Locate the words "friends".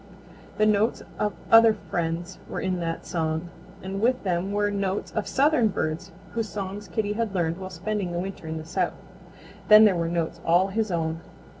1.75-2.39